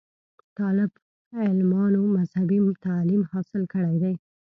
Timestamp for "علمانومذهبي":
1.41-2.59